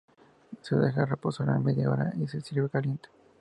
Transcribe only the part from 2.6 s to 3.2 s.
caliente.